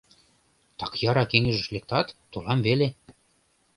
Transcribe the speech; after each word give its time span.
Так 0.79 0.91
яра 1.09 1.23
кеҥежыш 1.31 1.67
лектат, 1.75 2.07
толам 2.31 2.59
веле. 2.67 2.87